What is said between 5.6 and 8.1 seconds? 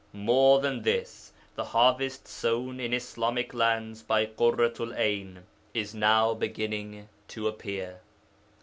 is now beginning to appear.